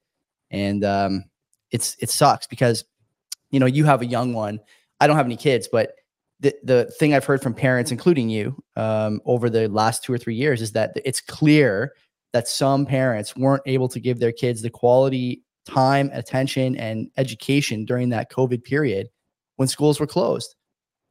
[0.51, 1.25] and um,
[1.71, 2.85] it's it sucks because
[3.51, 4.61] you know you have a young one.
[5.01, 5.95] I don't have any kids, but
[6.41, 10.19] the the thing I've heard from parents, including you, um, over the last two or
[10.19, 11.93] three years, is that it's clear
[12.33, 17.85] that some parents weren't able to give their kids the quality time, attention, and education
[17.85, 19.09] during that COVID period
[19.57, 20.55] when schools were closed.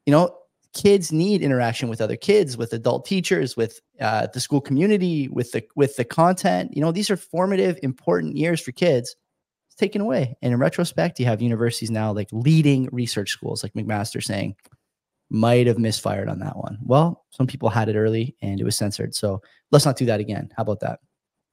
[0.05, 0.35] You know,
[0.73, 5.51] kids need interaction with other kids, with adult teachers, with uh, the school community, with
[5.51, 6.75] the with the content.
[6.75, 9.15] You know, these are formative, important years for kids.
[9.67, 13.73] It's taken away, and in retrospect, you have universities now like leading research schools, like
[13.73, 14.55] McMaster saying,
[15.31, 16.77] might have misfired on that one.
[16.83, 19.15] Well, some people had it early and it was censored.
[19.15, 20.49] So let's not do that again.
[20.57, 20.99] How about that?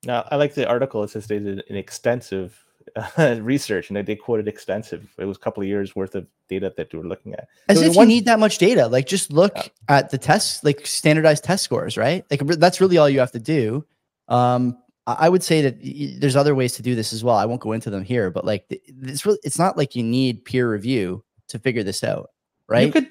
[0.05, 1.05] Now, I like the article.
[1.05, 2.65] It says they did an extensive
[2.99, 5.09] uh, research and they quoted extensive.
[5.19, 7.49] It was a couple of years worth of data that they were looking at.
[7.69, 8.09] As so if one...
[8.09, 8.87] you need that much data.
[8.89, 9.65] Like just look yeah.
[9.89, 12.25] at the tests, like standardized test scores, right?
[12.31, 13.85] Like that's really all you have to do.
[14.29, 17.37] Um, I would say that there's other ways to do this as well.
[17.37, 20.45] I won't go into them here, but like it's really, it's not like you need
[20.45, 22.29] peer review to figure this out,
[22.69, 22.87] right?
[22.87, 23.09] You could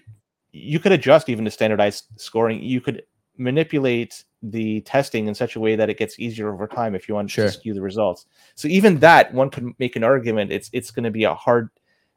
[0.51, 2.61] you could adjust even the standardized scoring.
[2.61, 3.03] You could
[3.37, 7.15] manipulate the testing in such a way that it gets easier over time if you
[7.15, 7.45] want sure.
[7.45, 8.25] to skew the results.
[8.55, 10.51] So even that, one could make an argument.
[10.51, 11.69] It's it's going to be a hard,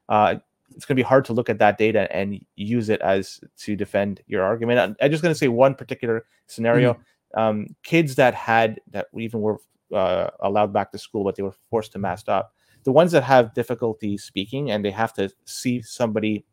[0.08, 0.36] uh,
[0.74, 3.76] it's going to be hard to look at that data and use it as to
[3.76, 4.78] defend your argument.
[4.78, 7.40] I'm, I'm just going to say one particular scenario: mm-hmm.
[7.40, 9.58] um, kids that had that even were
[9.94, 12.54] uh, allowed back to school, but they were forced to mask up.
[12.84, 16.46] The ones that have difficulty speaking and they have to see somebody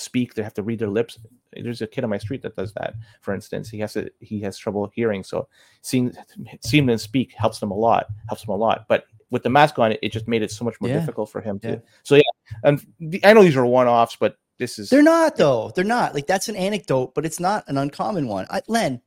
[0.00, 1.18] speak they have to read their lips.
[1.52, 3.68] There's a kid on my street that does that for instance.
[3.68, 5.48] He has to he has trouble hearing so
[5.82, 6.12] seeing
[6.60, 8.86] seeing them speak helps them a lot helps him a lot.
[8.88, 10.98] But with the mask on it it just made it so much more yeah.
[10.98, 11.76] difficult for him to yeah.
[12.02, 12.22] so yeah
[12.64, 15.72] and the, i know these are one-offs but this is they're not though.
[15.74, 16.14] They're not.
[16.14, 18.46] Like that's an anecdote but it's not an uncommon one.
[18.50, 19.00] I, len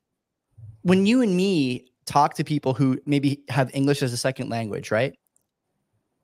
[0.82, 4.92] when you and me talk to people who maybe have english as a second language
[4.92, 5.16] right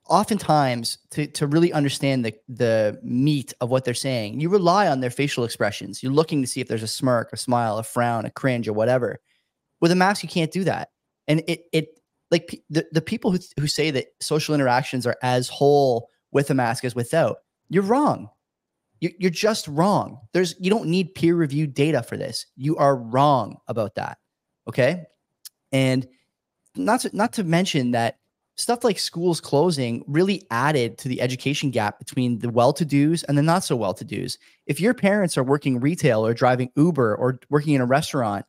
[0.10, 5.00] oftentimes to, to really understand the, the meat of what they're saying, you rely on
[5.00, 6.04] their facial expressions.
[6.04, 8.74] You're looking to see if there's a smirk, a smile, a frown, a cringe, or
[8.74, 9.20] whatever.
[9.82, 10.90] With a mask, you can't do that.
[11.28, 12.00] And it, it
[12.32, 16.54] like the, the people who, who say that social interactions are as whole with a
[16.54, 17.38] mask as without,
[17.70, 18.30] you're wrong.
[19.00, 20.20] You, you're just wrong.
[20.34, 22.46] There's, you don't need peer reviewed data for this.
[22.56, 24.18] You are wrong about that.
[24.68, 25.06] Okay.
[25.72, 26.08] And
[26.76, 28.19] not to, not to mention that
[28.60, 33.42] stuff like schools closing really added to the education gap between the well-to-dos and the
[33.42, 34.38] not so well-to-dos.
[34.68, 38.46] If your parents are working retail or driving Uber or working in a restaurant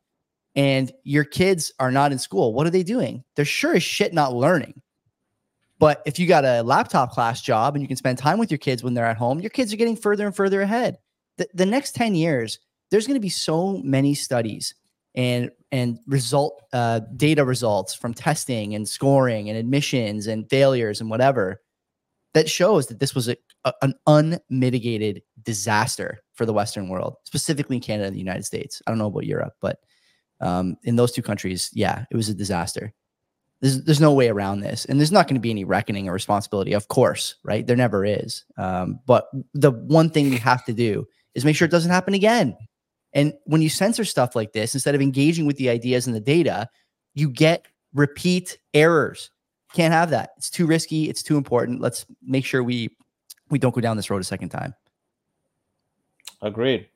[0.57, 3.23] and your kids are not in school, what are they doing?
[3.37, 4.83] They're sure as shit not learning.
[5.79, 8.59] But if you got a laptop class job and you can spend time with your
[8.59, 10.99] kids when they're at home, your kids are getting further and further ahead.
[11.39, 12.59] The, the next 10 years,
[12.91, 14.75] there's going to be so many studies
[15.15, 21.11] and and result uh, data results from testing and scoring and admissions and failures and
[21.11, 21.61] whatever
[22.35, 27.77] that shows that this was a, a, an unmitigated disaster for the Western world, specifically
[27.77, 28.81] in Canada and the United States.
[28.87, 29.81] I don't know about Europe, but
[30.41, 32.93] um, in those two countries, yeah, it was a disaster.
[33.61, 34.87] There's, there's no way around this.
[34.87, 37.67] And there's not going to be any reckoning or responsibility, of course, right?
[37.67, 38.45] There never is.
[38.57, 42.15] Um, but the one thing we have to do is make sure it doesn't happen
[42.15, 42.57] again.
[43.13, 46.21] And when you censor stuff like this, instead of engaging with the ideas and the
[46.21, 46.69] data,
[47.15, 49.31] you get repeat errors.
[49.73, 50.31] Can't have that.
[50.37, 51.09] It's too risky.
[51.09, 51.81] It's too important.
[51.81, 52.91] Let's make sure we
[53.51, 54.75] we don't go down this road a second time.
[56.43, 56.89] Agreed.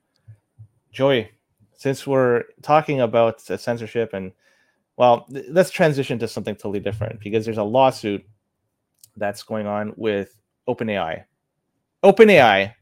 [0.92, 1.30] Joey,
[1.76, 4.32] since we're talking about censorship and
[4.96, 8.24] well, th- let's transition to something totally different because there's a lawsuit
[9.16, 10.36] that's going on with
[10.68, 11.24] OpenAI.
[12.04, 12.74] OpenAI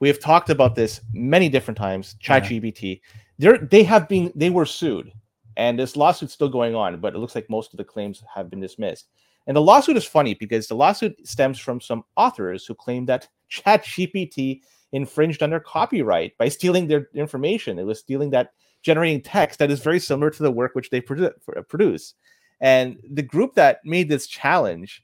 [0.00, 2.16] we have talked about this many different times.
[2.22, 3.00] ChatGPT,
[3.38, 3.56] yeah.
[3.62, 5.12] they have been they were sued,
[5.56, 8.50] and this lawsuit's still going on, but it looks like most of the claims have
[8.50, 9.08] been dismissed.
[9.46, 13.28] And the lawsuit is funny because the lawsuit stems from some authors who claim that
[13.50, 14.60] ChatGPT
[14.92, 17.78] infringed on their copyright by stealing their information.
[17.78, 21.00] It was stealing that generating text that is very similar to the work which they
[21.00, 22.14] produce.
[22.60, 25.02] And the group that made this challenge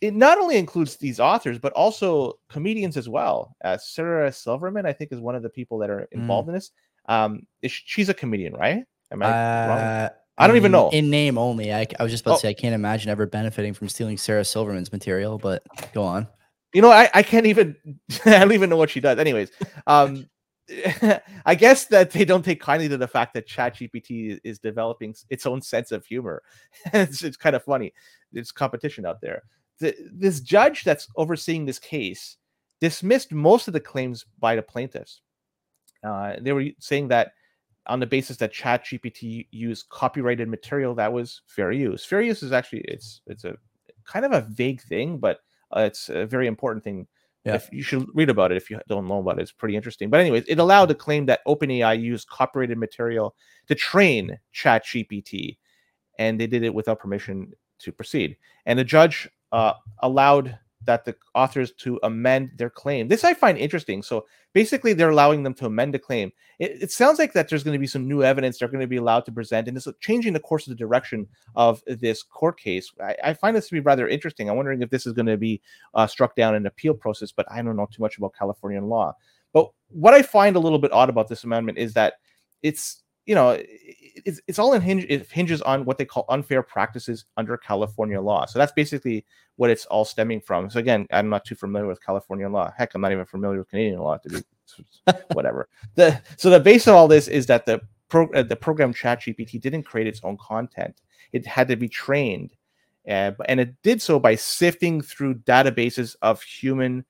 [0.00, 3.56] it not only includes these authors but also comedians as well.
[3.64, 6.20] Uh, Sarah Silverman, I think, is one of the people that are mm.
[6.20, 6.50] involved mm.
[6.50, 6.70] in this.
[7.08, 8.84] Um, she's a comedian, right?
[9.10, 10.10] Am I uh, wrong?
[10.38, 10.90] I don't even know.
[10.90, 11.72] In name only.
[11.72, 12.36] I, I was just about oh.
[12.36, 15.62] to say I can't imagine ever benefiting from stealing Sarah Silverman's material, but
[15.94, 16.28] go on.
[16.74, 17.76] You know, I, I can't even
[18.26, 19.18] I don't even know what she does.
[19.18, 19.50] Anyways,
[19.86, 20.28] um
[21.46, 25.46] I guess that they don't take kindly to the fact that ChatGPT is developing its
[25.46, 26.42] own sense of humor.
[26.92, 27.92] it's, it's kind of funny.
[28.32, 29.44] There's competition out there
[29.78, 32.36] the, this judge that's overseeing this case
[32.80, 35.20] dismissed most of the claims by the plaintiffs.
[36.04, 37.32] Uh, they were saying that
[37.86, 42.04] on the basis that ChatGPT used copyrighted material that was fair use.
[42.04, 43.56] Fair use is actually it's it's a
[44.04, 45.40] kind of a vague thing, but
[45.74, 47.06] uh, it's a very important thing.
[47.44, 47.54] Yeah.
[47.54, 49.42] If you should read about it if you don't know about it.
[49.42, 50.10] It's pretty interesting.
[50.10, 53.36] But anyways, it allowed the claim that OpenAI used copyrighted material
[53.68, 55.56] to train ChatGPT
[56.18, 58.36] and they did it without permission to proceed.
[58.64, 63.08] And the judge uh, allowed that the authors to amend their claim.
[63.08, 64.02] This I find interesting.
[64.02, 66.32] So basically, they're allowing them to amend the claim.
[66.58, 68.86] It, it sounds like that there's going to be some new evidence they're going to
[68.86, 72.58] be allowed to present, and it's changing the course of the direction of this court
[72.58, 72.90] case.
[73.02, 74.48] I, I find this to be rather interesting.
[74.48, 75.60] I'm wondering if this is going to be
[75.94, 79.14] uh, struck down in appeal process, but I don't know too much about Californian law.
[79.52, 82.14] But what I find a little bit odd about this amendment is that
[82.62, 83.60] it's you know
[84.24, 88.20] it's, it's all in hinge it hinges on what they call unfair practices under california
[88.20, 88.46] law.
[88.46, 89.24] So that's basically
[89.56, 90.70] what it's all stemming from.
[90.70, 92.72] So again i'm not too familiar with california law.
[92.76, 94.42] Heck i'm not even familiar with canadian law to be
[95.32, 95.68] whatever.
[95.94, 99.60] The so the base of all this is that the pro, uh, the program ChatGPT
[99.60, 101.00] didn't create its own content.
[101.32, 102.52] It had to be trained
[103.08, 107.04] uh, and it did so by sifting through databases of human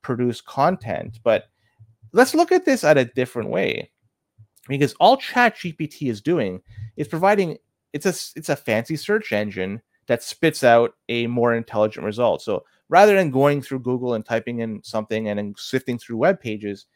[0.00, 1.20] produced content.
[1.22, 1.44] But
[2.12, 3.90] let's look at this at a different way
[4.68, 6.60] because all ChatGPT is doing
[6.96, 7.58] is providing
[7.92, 12.42] it's a it's a fancy search engine that spits out a more intelligent result.
[12.42, 16.40] So rather than going through google and typing in something and then sifting through web
[16.40, 16.86] pages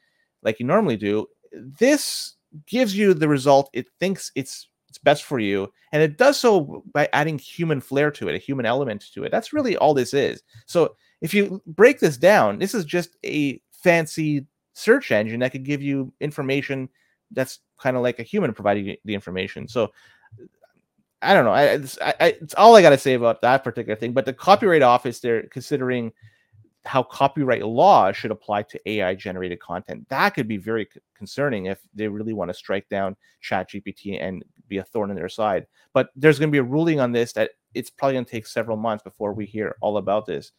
[0.42, 2.34] like you normally do this
[2.66, 5.72] gives you the result it thinks it's it's best for you.
[5.92, 9.32] And it does so by adding human flair to it a human element to it.
[9.32, 10.42] That's really all this is.
[10.66, 15.64] So if you break this down this is just a fancy search engine that could
[15.64, 16.88] give you information
[17.32, 19.68] that's kind of like a human providing the information.
[19.68, 19.92] So
[21.22, 21.52] I don't know.
[21.52, 24.12] I, it's, I, it's all I got to say about that particular thing.
[24.12, 26.12] But the Copyright Office, they're considering
[26.86, 30.08] how copyright law should apply to AI generated content.
[30.08, 34.78] That could be very concerning if they really want to strike down ChatGPT and be
[34.78, 35.66] a thorn in their side.
[35.92, 38.46] But there's going to be a ruling on this that it's probably going to take
[38.46, 40.52] several months before we hear all about this.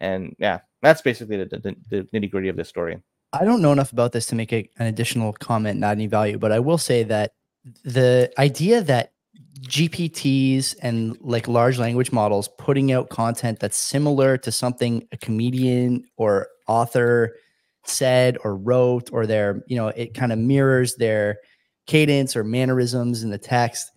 [0.00, 2.98] And yeah, that's basically the, the, the nitty gritty of this story.
[3.40, 6.38] I don't know enough about this to make a, an additional comment, not any value,
[6.38, 7.32] but I will say that
[7.84, 9.12] the idea that
[9.62, 16.04] GPTs and like large language models putting out content that's similar to something a comedian
[16.16, 17.34] or author
[17.86, 21.38] said or wrote, or their, you know, it kind of mirrors their
[21.86, 23.90] cadence or mannerisms in the text.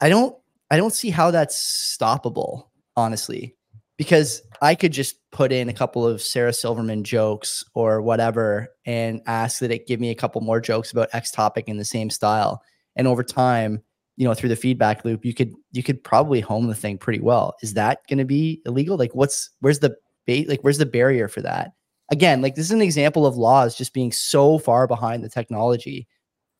[0.00, 0.36] I don't,
[0.70, 2.64] I don't see how that's stoppable,
[2.96, 3.54] honestly
[4.00, 9.20] because I could just put in a couple of Sarah Silverman jokes or whatever and
[9.26, 12.08] ask that it give me a couple more jokes about X topic in the same
[12.08, 12.62] style.
[12.96, 13.82] And over time,
[14.16, 17.20] you know, through the feedback loop, you could you could probably home the thing pretty
[17.20, 17.56] well.
[17.60, 18.96] Is that going to be illegal?
[18.96, 20.48] Like, what's where's the bait?
[20.48, 21.72] Like, where's the barrier for that?
[22.10, 26.08] Again, like this is an example of laws just being so far behind the technology.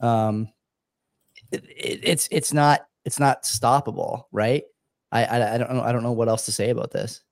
[0.00, 0.50] Um,
[1.50, 4.64] it, it, it's it's not it's not stoppable, right?
[5.10, 7.22] I, I I don't I don't know what else to say about this.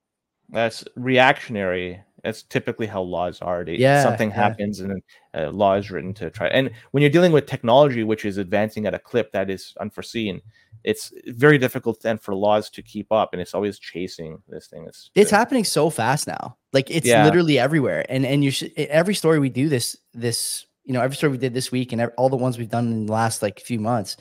[0.50, 2.02] That's reactionary.
[2.24, 3.64] That's typically how laws are.
[3.64, 4.36] They, yeah, something yeah.
[4.36, 5.02] happens and
[5.34, 6.48] a uh, law is written to try.
[6.48, 10.40] And when you're dealing with technology, which is advancing at a clip that is unforeseen,
[10.84, 14.84] it's very difficult then for laws to keep up, and it's always chasing this thing.
[14.86, 16.56] It's it's happening so fast now.
[16.72, 17.24] Like it's yeah.
[17.24, 18.04] literally everywhere.
[18.08, 21.38] And and you should every story we do this this you know every story we
[21.38, 24.16] did this week and all the ones we've done in the last like few months,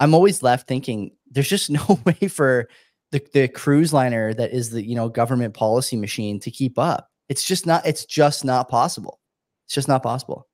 [0.00, 2.68] I'm always left thinking there's just no way for
[3.10, 7.08] the, the cruise liner that is the you know government policy machine to keep up.
[7.28, 9.20] It's just not it's just not possible.
[9.66, 10.46] It's just not possible.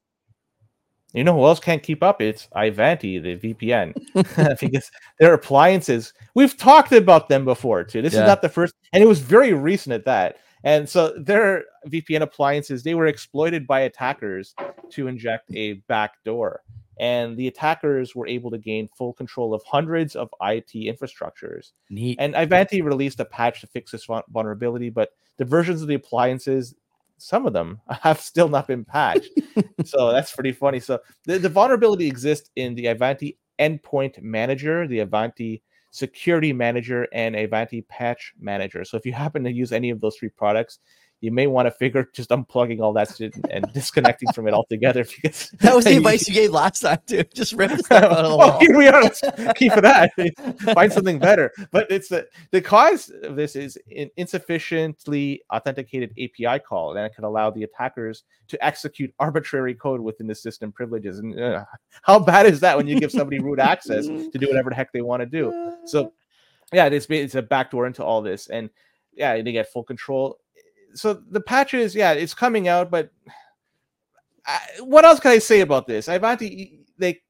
[1.12, 2.20] You know who else can't keep up?
[2.20, 3.94] It's Ivanti, the VPN,
[4.60, 4.90] because
[5.20, 6.12] their appliances.
[6.34, 8.02] We've talked about them before too.
[8.02, 8.22] This yeah.
[8.22, 10.38] is not the first, and it was very recent at that.
[10.64, 14.54] And so their VPN appliances they were exploited by attackers
[14.90, 16.62] to inject a backdoor
[16.98, 21.72] and the attackers were able to gain full control of hundreds of IT infrastructures.
[21.90, 22.16] Neat.
[22.20, 26.74] And Ivanti released a patch to fix this vulnerability, but the versions of the appliances,
[27.18, 29.30] some of them have still not been patched.
[29.84, 30.80] so that's pretty funny.
[30.80, 37.36] So the, the vulnerability exists in the Ivanti Endpoint Manager, the Ivanti Security Manager, and
[37.36, 38.84] Ivanti Patch Manager.
[38.84, 40.80] So if you happen to use any of those three products,
[41.24, 45.04] you may want to figure just unplugging all that shit and disconnecting from it altogether
[45.22, 47.24] because that was the advice you gave last time too.
[47.34, 48.58] Just rip the stuff out of the wall.
[48.60, 49.02] here we are.
[49.02, 49.20] Let's
[49.56, 50.12] keep it that.
[50.74, 51.50] Find something better.
[51.70, 57.14] But it's the the cause of this is an insufficiently authenticated API call, and it
[57.14, 61.18] can allow the attackers to execute arbitrary code within the system privileges.
[61.18, 61.64] And uh,
[62.02, 64.92] how bad is that when you give somebody root access to do whatever the heck
[64.92, 65.74] they want to do?
[65.86, 66.12] So
[66.72, 68.68] yeah, it's it's a backdoor into all this, and
[69.16, 70.38] yeah, they get full control
[70.94, 73.10] so the patches, yeah, it's coming out, but
[74.46, 76.08] I, what else can I say about this?
[76.08, 76.68] I've had to
[76.98, 77.22] like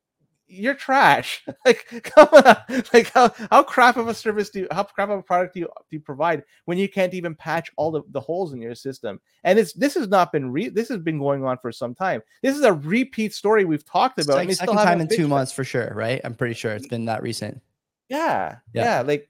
[0.47, 1.45] you're trash.
[1.65, 2.57] like come on,
[2.93, 5.61] like how, how crap of a service do you, how crap of a product do
[5.61, 8.75] you, do you provide when you can't even patch all the, the holes in your
[8.75, 9.21] system?
[9.45, 12.23] And it's this has not been re this has been going on for some time.
[12.43, 14.39] This is a repeat story we've talked about.
[14.43, 16.21] It's like second time in two months for sure, right?
[16.25, 17.61] I'm pretty sure it's been that recent.
[18.09, 19.29] Yeah, yeah, yeah, like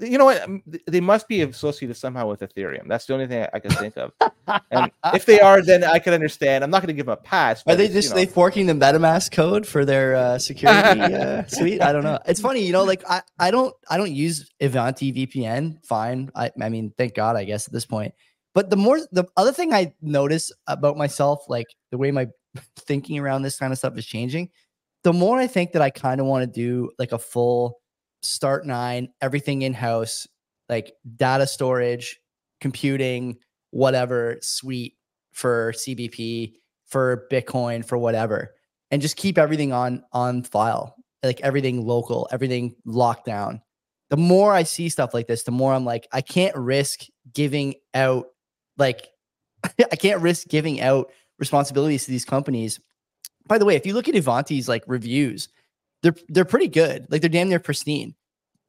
[0.00, 0.42] you know what?
[0.42, 2.86] Um, they must be associated somehow with Ethereum.
[2.86, 4.12] That's the only thing I can think of.
[4.70, 6.62] and if they are, then I can understand.
[6.62, 7.62] I'm not going to give them a pass.
[7.66, 8.20] Are they just you know.
[8.20, 11.82] they forking the MetaMask code for their uh, security uh, suite?
[11.82, 12.18] I don't know.
[12.26, 12.84] It's funny, you know.
[12.84, 15.84] Like I, I don't I don't use Ivanti VPN.
[15.84, 16.30] Fine.
[16.34, 18.14] I I mean, thank God, I guess at this point.
[18.54, 22.28] But the more the other thing I notice about myself, like the way my
[22.76, 24.50] thinking around this kind of stuff is changing,
[25.04, 27.79] the more I think that I kind of want to do like a full
[28.22, 30.26] Start9, everything in house,
[30.68, 32.18] like data storage,
[32.60, 33.36] computing,
[33.70, 34.94] whatever suite
[35.32, 36.54] for CBP,
[36.86, 38.54] for Bitcoin, for whatever,
[38.90, 43.60] and just keep everything on on file, like everything local, everything locked down.
[44.10, 47.74] The more I see stuff like this, the more I'm like, I can't risk giving
[47.94, 48.26] out,
[48.76, 49.08] like,
[49.64, 52.80] I can't risk giving out responsibilities to these companies.
[53.46, 55.48] By the way, if you look at Ivanti's like reviews,
[56.02, 57.06] they're they're pretty good.
[57.10, 58.14] Like they're damn near pristine.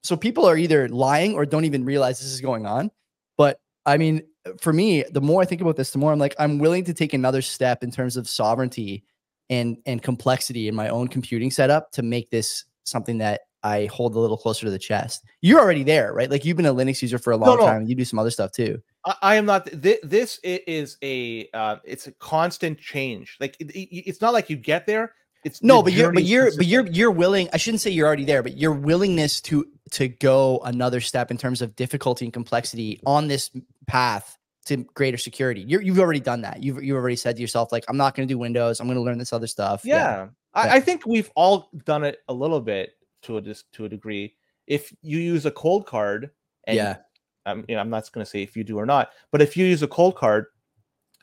[0.04, 2.92] So people are either lying or don't even realize this is going on.
[3.38, 4.24] But I mean,
[4.60, 6.94] for me, the more I think about this, the more I'm like, I'm willing to
[6.94, 9.04] take another step in terms of sovereignty
[9.50, 14.16] and and complexity in my own computing setup to make this something that I hold
[14.16, 15.24] a little closer to the chest.
[15.42, 16.32] You're already there, right?
[16.32, 17.66] Like you've been a Linux user for a long no, no.
[17.66, 17.86] time.
[17.86, 18.82] You do some other stuff too.
[19.06, 19.70] I, I am not.
[19.72, 23.38] This, this is a uh, it's a constant change.
[23.40, 25.14] Like it, it, it's not like you get there
[25.44, 27.50] it's no, but you're but you're but you're you're willing.
[27.52, 31.38] I shouldn't say you're already there, but your willingness to to go another step in
[31.38, 33.50] terms of difficulty and complexity on this
[33.88, 35.62] path to greater security.
[35.62, 36.62] you have already done that.
[36.62, 38.80] You've you've already said to yourself, like, I'm not going to do Windows.
[38.80, 39.82] I'm going to learn this other stuff.
[39.84, 40.28] Yeah, yeah.
[40.54, 42.92] I, I, think we've all done it a little bit
[43.24, 44.36] to a to a degree.
[44.68, 46.30] If you use a Coldcard,
[46.66, 46.98] and yeah,
[47.46, 49.58] I'm you know I'm not going to say if you do or not, but if
[49.58, 50.46] you use a Coldcard,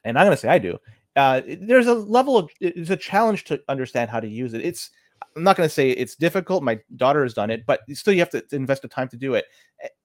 [0.04, 0.78] and I'm going to say I do,
[1.18, 4.64] uh, there's a level of it's a challenge to understand how to use it.
[4.64, 4.90] It's
[5.36, 6.62] I'm not going to say it's difficult.
[6.62, 9.34] My daughter has done it, but still you have to invest the time to do
[9.34, 9.46] it.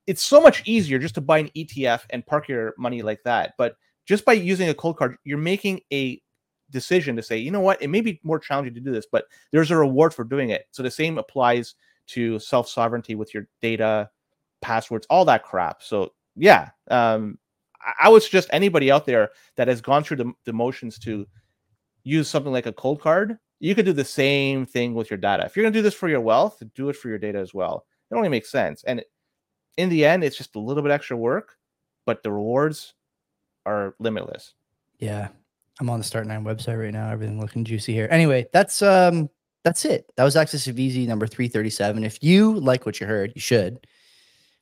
[0.08, 3.54] It's so much easier just to buy an ETF and park your money like that.
[3.56, 6.20] But just by using a Coldcard, you're making a
[6.70, 9.26] decision to say, you know what, it may be more challenging to do this, but
[9.52, 10.66] there's a reward for doing it.
[10.72, 11.76] So the same applies
[12.08, 14.10] to self sovereignty with your data,
[14.62, 15.80] passwords, all that crap.
[15.80, 17.38] So yeah, um,
[18.00, 21.26] I would suggest anybody out there that has gone through the, the motions to
[22.02, 23.38] use something like a Coldcard.
[23.60, 25.44] you could do the same thing with your data.
[25.44, 27.54] If you're going to do this for your wealth, do it for your data as
[27.54, 27.86] well.
[28.10, 28.84] It only makes sense.
[28.84, 29.02] And
[29.76, 31.56] in the end, it's just a little bit extra work,
[32.06, 32.94] but the rewards
[33.66, 34.54] are limitless.
[34.98, 35.28] Yeah.
[35.80, 37.10] I'm on the Start9 website right now.
[37.10, 38.08] Everything looking juicy here.
[38.10, 39.28] Anyway, that's um
[39.64, 40.06] that's it.
[40.16, 42.04] That was Axis of Easy number 337.
[42.04, 43.86] If you like what you heard, you should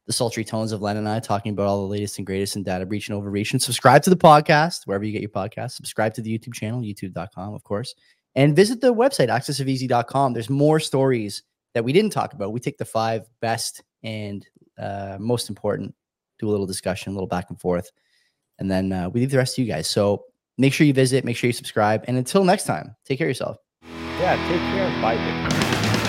[0.07, 2.62] the sultry tones of Len and I talking about all the latest and greatest in
[2.62, 3.53] data breach and overreach.
[3.53, 5.72] And subscribe to the podcast wherever you get your podcast.
[5.72, 7.94] Subscribe to the YouTube channel, youtube.com, of course.
[8.34, 10.32] And visit the website, axisofeasy.com.
[10.32, 11.42] There's more stories
[11.74, 12.53] that we didn't talk about.
[12.53, 14.46] We take the five best and
[14.78, 15.94] uh, most important,
[16.38, 17.90] do a little discussion, a little back and forth.
[18.59, 19.88] And then uh, we leave the rest to you guys.
[19.88, 20.24] So
[20.59, 22.05] make sure you visit, make sure you subscribe.
[22.09, 23.59] And until next time, take care of yourself.
[24.18, 24.88] Yeah, take care.
[25.03, 26.01] Bye.